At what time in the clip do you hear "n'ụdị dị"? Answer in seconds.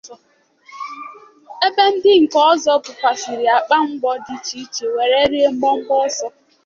4.17-4.37